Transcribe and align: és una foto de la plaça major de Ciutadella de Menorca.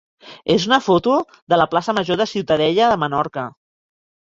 és 0.53 0.63
una 0.69 0.79
foto 0.85 1.17
de 1.53 1.59
la 1.63 1.67
plaça 1.75 1.95
major 1.99 2.21
de 2.23 2.29
Ciutadella 2.33 2.91
de 2.95 3.01
Menorca. 3.05 3.47